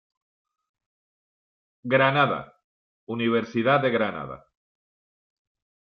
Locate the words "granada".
1.83-2.51, 3.91-4.47